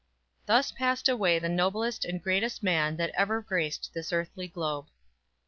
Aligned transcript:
Thus 0.47 0.71
passed 0.71 1.07
away 1.07 1.37
the 1.37 1.47
noblest 1.47 2.05
and 2.05 2.23
greatest 2.23 2.63
man 2.63 2.97
that 2.97 3.11
ever 3.13 3.39
graced 3.39 3.91
this 3.93 4.11
earthly 4.11 4.47
globe. 4.47 4.87